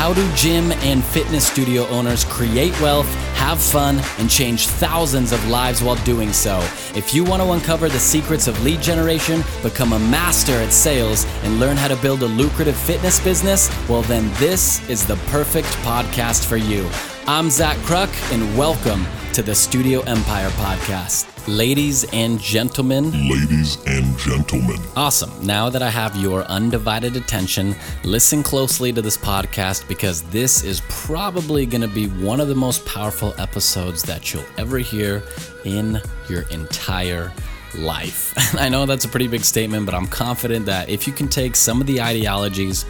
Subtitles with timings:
[0.00, 5.46] How do gym and fitness studio owners create wealth, have fun, and change thousands of
[5.46, 6.58] lives while doing so?
[6.94, 11.26] If you want to uncover the secrets of lead generation, become a master at sales,
[11.42, 15.68] and learn how to build a lucrative fitness business, well, then this is the perfect
[15.84, 16.88] podcast for you.
[17.26, 21.28] I'm Zach Kruk, and welcome to the Studio Empire Podcast.
[21.46, 25.30] Ladies and gentlemen, Ladies and gentlemen, Awesome.
[25.46, 30.82] Now that I have your undivided attention, listen closely to this podcast because this is
[30.88, 35.22] probably going to be one of the most powerful episodes that you'll ever hear
[35.64, 37.32] in your entire
[37.78, 38.34] life.
[38.58, 41.54] I know that's a pretty big statement, but I'm confident that if you can take
[41.54, 42.84] some of the ideologies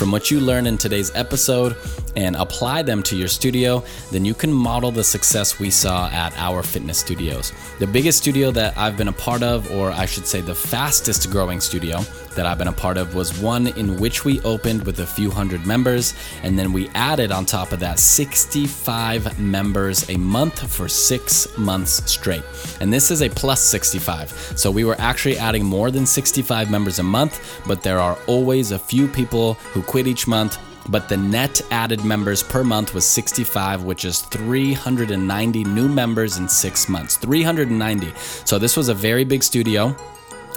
[0.00, 1.76] from what you learn in today's episode
[2.16, 6.32] and apply them to your studio, then you can model the success we saw at
[6.38, 7.52] our fitness studios.
[7.80, 11.30] The biggest studio that I've been a part of, or I should say the fastest
[11.30, 11.98] growing studio
[12.34, 15.30] that I've been a part of, was one in which we opened with a few
[15.30, 20.88] hundred members, and then we added on top of that 65 members a month for
[20.88, 22.44] six months straight.
[22.80, 24.30] And this is a plus 65.
[24.56, 28.72] So we were actually adding more than 65 members a month, but there are always
[28.72, 33.04] a few people who quit each month but the net added members per month was
[33.04, 37.16] 65, which is 390 new members in six months.
[37.16, 38.12] 390.
[38.44, 39.94] So this was a very big studio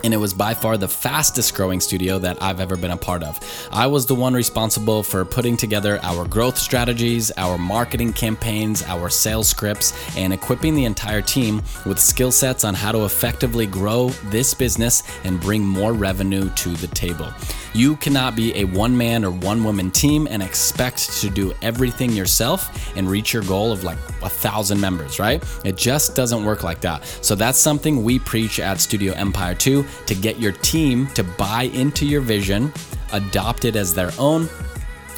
[0.03, 3.23] and it was by far the fastest growing studio that I've ever been a part
[3.23, 3.39] of.
[3.71, 9.09] I was the one responsible for putting together our growth strategies, our marketing campaigns, our
[9.09, 14.09] sales scripts, and equipping the entire team with skill sets on how to effectively grow
[14.25, 17.27] this business and bring more revenue to the table.
[17.75, 22.11] You cannot be a one man or one woman team and expect to do everything
[22.11, 25.43] yourself and reach your goal of like a thousand members, right?
[25.65, 27.03] It just doesn't work like that.
[27.21, 31.63] So that's something we preach at Studio Empire 2 to get your team to buy
[31.63, 32.71] into your vision,
[33.11, 34.47] adopt it as their own,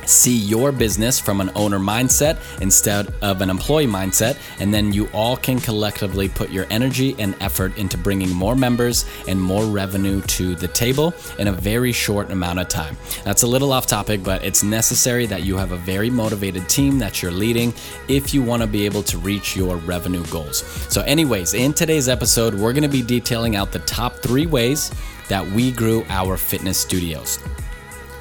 [0.05, 5.07] see your business from an owner mindset instead of an employee mindset, and then you
[5.13, 10.21] all can collectively put your energy and effort into bringing more members and more revenue
[10.21, 12.97] to the table in a very short amount of time.
[13.23, 16.99] That's a little off topic, but it's necessary that you have a very motivated team
[16.99, 17.73] that you're leading
[18.07, 20.63] if you want to be able to reach your revenue goals.
[20.89, 24.91] So, anyways, in today's episode, we're going to be detailing out the top three ways
[25.29, 27.39] that we grew our fitness studios.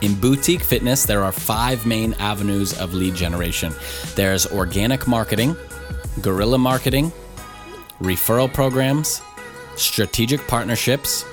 [0.01, 3.73] In boutique fitness, there are five main avenues of lead generation
[4.17, 5.57] there's organic marketing,
[6.21, 7.13] guerrilla marketing,
[8.01, 9.23] referral programs,
[9.77, 11.25] strategic partnerships,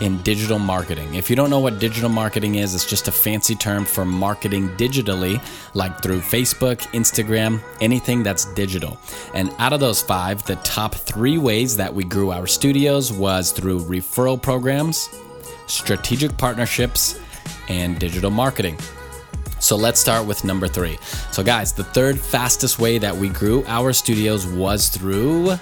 [0.00, 1.14] and digital marketing.
[1.14, 4.68] If you don't know what digital marketing is, it's just a fancy term for marketing
[4.70, 5.42] digitally,
[5.74, 8.98] like through Facebook, Instagram, anything that's digital.
[9.34, 13.52] And out of those five, the top three ways that we grew our studios was
[13.52, 15.08] through referral programs,
[15.66, 17.20] strategic partnerships,
[17.68, 18.78] and digital marketing.
[19.60, 20.98] So let's start with number three.
[21.30, 25.52] So, guys, the third fastest way that we grew our studios was through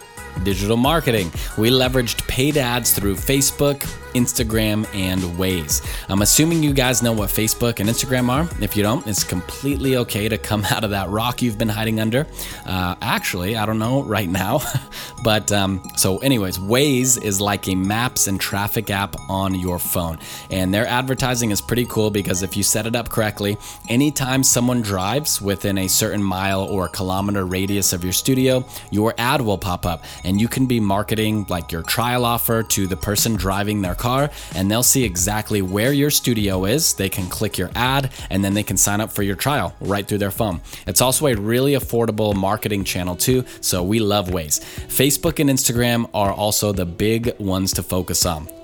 [0.42, 1.30] digital marketing.
[1.58, 3.80] We leveraged paid ads through Facebook,
[4.14, 5.86] Instagram, and Waze.
[6.08, 8.48] I'm assuming you guys know what Facebook and Instagram are.
[8.62, 12.00] If you don't, it's completely okay to come out of that rock you've been hiding
[12.00, 12.26] under.
[12.66, 14.60] Uh, actually, I don't know right now.
[15.24, 20.18] but um, so, anyways, Waze is like a maps and traffic app on your phone.
[20.50, 23.56] And their advertising is pretty cool because if you set it up correctly,
[23.88, 29.40] anytime someone drives within a certain mile or kilometer radius of your studio, your ad
[29.40, 33.36] will pop up and you can be marketing like your trial offer to the person
[33.36, 36.94] driving their car and they'll see exactly where your studio is.
[36.94, 40.06] They can click your ad and then they can sign up for your trial right
[40.06, 40.60] through their phone.
[40.86, 44.60] It's also a really affordable marketing channel too, so we love Waze.
[44.88, 48.59] Facebook and Instagram are also the big ones to focus on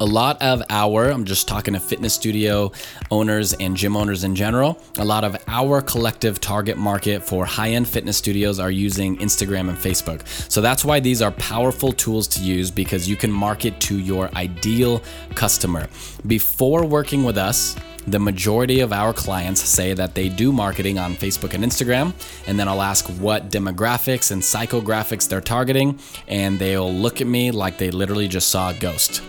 [0.00, 2.72] a lot of our, I'm just talking to fitness studio
[3.10, 7.70] owners and gym owners in general, a lot of our collective target market for high
[7.70, 10.26] end fitness studios are using Instagram and Facebook.
[10.50, 14.30] So that's why these are powerful tools to use because you can market to your
[14.34, 15.02] ideal
[15.34, 15.88] customer.
[16.26, 21.14] Before working with us, the majority of our clients say that they do marketing on
[21.14, 22.12] Facebook and Instagram,
[22.46, 25.98] and then I'll ask what demographics and psychographics they're targeting,
[26.28, 29.22] and they'll look at me like they literally just saw a ghost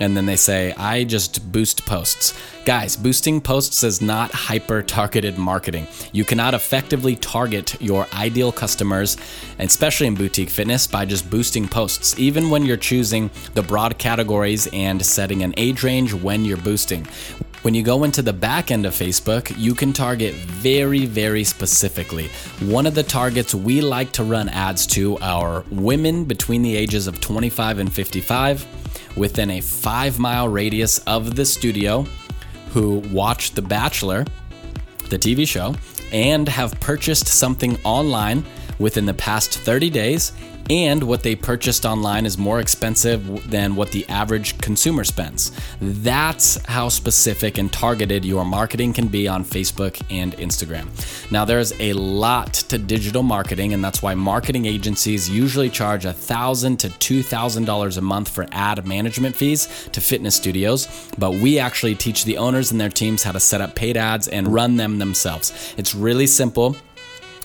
[0.00, 2.34] and then they say, I just boost posts.
[2.64, 5.86] Guys, boosting posts is not hyper targeted marketing.
[6.12, 9.16] You cannot effectively target your ideal customers,
[9.58, 14.68] especially in boutique fitness, by just boosting posts, even when you're choosing the broad categories
[14.72, 17.06] and setting an age range when you're boosting.
[17.62, 22.28] When you go into the back end of Facebook, you can target very, very specifically.
[22.58, 27.06] One of the targets we like to run ads to are women between the ages
[27.06, 28.66] of 25 and 55
[29.16, 32.06] within a five mile radius of the studio
[32.70, 34.24] who watch The Bachelor
[35.12, 35.74] the TV show,
[36.10, 38.44] and have purchased something online
[38.78, 40.32] within the past 30 days
[40.72, 45.52] and what they purchased online is more expensive than what the average consumer spends.
[45.82, 50.88] That's how specific and targeted your marketing can be on Facebook and Instagram.
[51.30, 56.78] Now, there's a lot to digital marketing, and that's why marketing agencies usually charge 1,000
[56.78, 60.88] to $2,000 a month for ad management fees to fitness studios.
[61.18, 64.26] But we actually teach the owners and their teams how to set up paid ads
[64.26, 65.74] and run them themselves.
[65.76, 66.76] It's really simple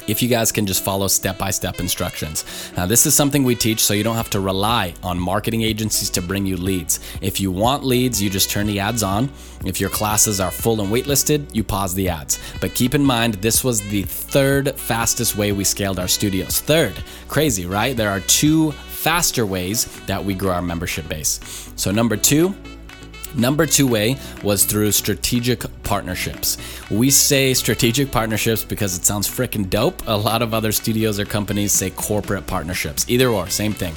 [0.07, 2.45] if you guys can just follow step by step instructions.
[2.75, 6.09] Now, this is something we teach so you don't have to rely on marketing agencies
[6.11, 6.99] to bring you leads.
[7.21, 9.29] If you want leads, you just turn the ads on.
[9.65, 12.39] If your classes are full and waitlisted, you pause the ads.
[12.61, 16.59] But keep in mind, this was the third fastest way we scaled our studios.
[16.59, 16.93] Third,
[17.27, 17.95] crazy, right?
[17.95, 21.39] There are two faster ways that we grow our membership base.
[21.75, 22.55] So, number two,
[23.37, 26.57] Number two way was through strategic partnerships.
[26.89, 30.01] We say strategic partnerships because it sounds freaking dope.
[30.07, 33.05] A lot of other studios or companies say corporate partnerships.
[33.07, 33.93] Either or, same thing.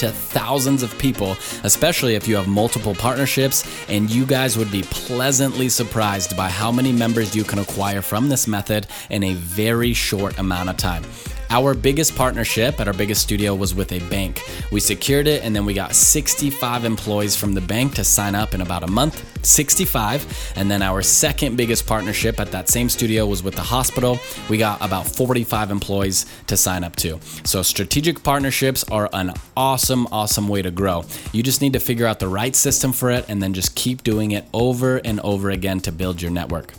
[0.00, 4.82] to thousands of people, especially if you have multiple partnerships, and you guys would be
[4.82, 9.92] pleasantly surprised by how many members you can acquire from this method in a very
[9.92, 11.04] short amount of time.
[11.52, 14.40] Our biggest partnership at our biggest studio was with a bank.
[14.70, 18.54] We secured it and then we got 65 employees from the bank to sign up
[18.54, 19.26] in about a month.
[19.44, 20.52] 65.
[20.54, 24.20] And then our second biggest partnership at that same studio was with the hospital.
[24.48, 27.18] We got about 45 employees to sign up to.
[27.44, 31.04] So, strategic partnerships are an awesome, awesome way to grow.
[31.32, 34.04] You just need to figure out the right system for it and then just keep
[34.04, 36.74] doing it over and over again to build your network.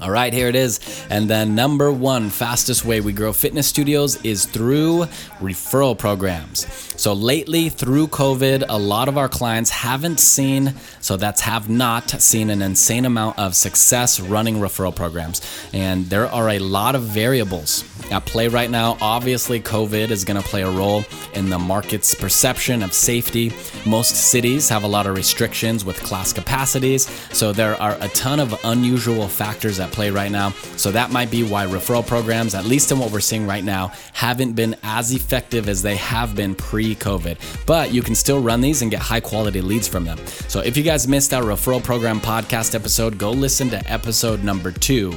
[0.00, 0.78] All right, here it is.
[1.08, 5.06] And then, number one fastest way we grow fitness studios is through
[5.40, 6.66] referral programs.
[7.00, 12.10] So, lately, through COVID, a lot of our clients haven't seen, so that's have not
[12.10, 15.40] seen an insane amount of success running referral programs.
[15.72, 18.96] And there are a lot of variables at play right now.
[19.00, 21.04] Obviously, COVID is going to play a role
[21.34, 23.52] in the market's perception of safety.
[23.84, 27.08] Most cities have a lot of restrictions with class capacities.
[27.32, 30.50] So, there are a ton of unusual factors at play right now.
[30.76, 33.92] So that might be why referral programs, at least in what we're seeing right now,
[34.12, 37.38] haven't been as effective as they have been pre COVID.
[37.66, 40.18] But you can still run these and get high quality leads from them.
[40.48, 44.72] So if you guys missed our referral program podcast episode, go listen to episode number
[44.72, 45.14] two,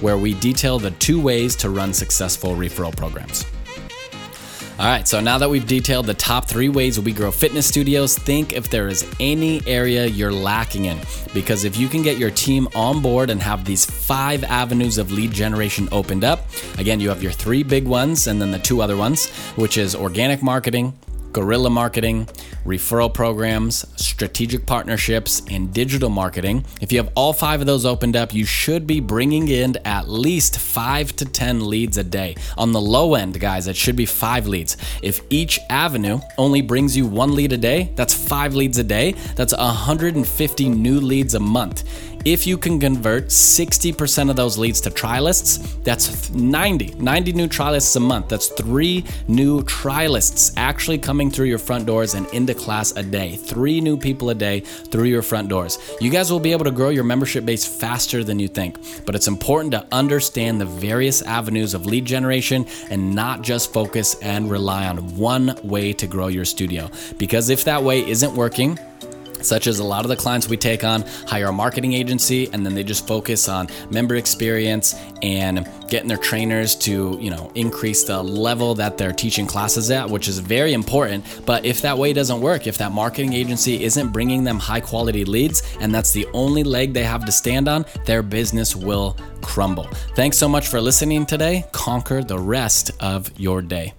[0.00, 3.44] where we detail the two ways to run successful referral programs.
[4.78, 8.18] All right, so now that we've detailed the top three ways we grow fitness studios,
[8.18, 10.98] think if there is any area you're lacking in.
[11.34, 15.12] Because if you can get your team on board and have these five avenues of
[15.12, 18.82] lead generation opened up, again, you have your three big ones and then the two
[18.82, 20.94] other ones, which is organic marketing,
[21.32, 22.26] guerrilla marketing,
[22.64, 26.64] referral programs, strategic partnerships, and digital marketing.
[26.80, 30.08] If you have all five of those opened up, you should be bringing in at
[30.08, 32.36] least five to 10 leads a day.
[32.56, 34.76] On the low end, guys, it should be five leads.
[35.02, 39.12] If each avenue only brings you one lead a day, that's five leads a day.
[39.34, 41.84] That's 150 new leads a month.
[42.24, 47.96] If you can convert 60% of those leads to trialists, that's 90, 90 new trialists
[47.96, 48.28] a month.
[48.28, 53.34] That's three new trialists actually coming through your front doors and into class a day.
[53.34, 55.80] Three new people a day through your front doors.
[56.00, 59.16] You guys will be able to grow your membership base faster than you think, but
[59.16, 64.48] it's important to understand the various avenues of lead generation and not just focus and
[64.48, 66.88] rely on one way to grow your studio.
[67.18, 68.78] Because if that way isn't working,
[69.44, 72.64] such as a lot of the clients we take on hire a marketing agency and
[72.64, 78.04] then they just focus on member experience and getting their trainers to you know increase
[78.04, 81.24] the level that they're teaching classes at which is very important.
[81.46, 85.24] But if that way doesn't work if that marketing agency isn't bringing them high quality
[85.24, 89.88] leads and that's the only leg they have to stand on their business will crumble.
[90.14, 91.64] Thanks so much for listening today.
[91.72, 93.92] Conquer the rest of your day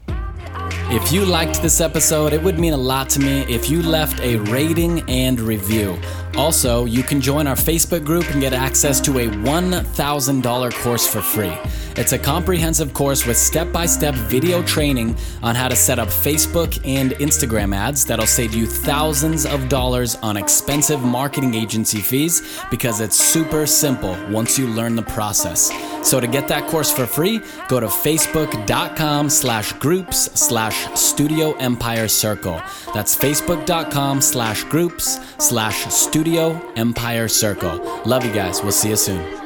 [0.96, 4.20] if you liked this episode, it would mean a lot to me if you left
[4.20, 5.98] a rating and review.
[6.36, 11.22] Also, you can join our Facebook group and get access to a $1,000 course for
[11.22, 11.56] free.
[11.96, 16.08] It's a comprehensive course with step by step video training on how to set up
[16.08, 22.42] Facebook and Instagram ads that'll save you thousands of dollars on expensive marketing agency fees
[22.72, 25.72] because it's super simple once you learn the process.
[26.02, 32.08] So to get that course for free, go to facebook.com slash groups slash studio empire
[32.08, 32.60] circle.
[32.94, 35.86] That's facebook.com slash groups slash
[36.24, 37.76] studio empire circle.
[38.06, 38.62] Love you guys.
[38.62, 39.43] We'll see you soon.